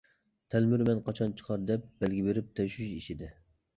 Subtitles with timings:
[0.53, 3.29] تەلمۈرىمەن قاچان چىقار دەپ بەلگە بېرىپ تەشۋىش ئىچىدە.